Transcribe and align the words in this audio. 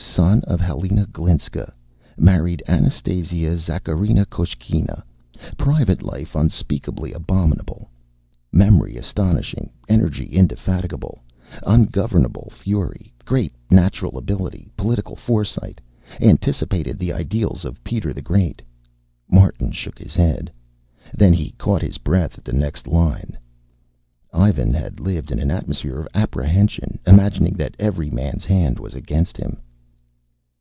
Son 0.00 0.42
of 0.44 0.58
Helena 0.60 1.06
Glinska... 1.06 1.72
married 2.16 2.60
Anastasia 2.66 3.56
Zakharina 3.56 4.26
Koshkina... 4.26 5.02
private 5.56 6.02
life 6.02 6.34
unspeakably 6.34 7.12
abominable... 7.12 7.88
memory 8.52 8.96
astonishing, 8.96 9.70
energy 9.88 10.26
indefatigable, 10.26 11.22
ungovernable 11.64 12.48
fury 12.50 13.14
great 13.24 13.52
natural 13.70 14.18
ability, 14.18 14.68
political 14.76 15.14
foresight, 15.14 15.80
anticipated 16.20 16.98
the 16.98 17.12
ideals 17.12 17.64
of 17.64 17.82
Peter 17.84 18.12
the 18.12 18.22
Great 18.22 18.60
Martin 19.30 19.70
shook 19.70 19.98
his 20.00 20.16
head. 20.16 20.50
Then 21.16 21.32
he 21.32 21.52
caught 21.52 21.82
his 21.82 21.98
breath 21.98 22.36
at 22.38 22.44
the 22.44 22.52
next 22.52 22.88
line. 22.88 23.38
Ivan 24.32 24.74
had 24.74 24.98
lived 24.98 25.30
in 25.30 25.38
an 25.38 25.52
atmosphere 25.52 26.00
of 26.00 26.08
apprehension, 26.12 26.98
imagining 27.06 27.54
that 27.54 27.76
every 27.78 28.10
man's 28.10 28.44
hand 28.44 28.80
was 28.80 28.94
against 28.94 29.36
him. 29.36 29.58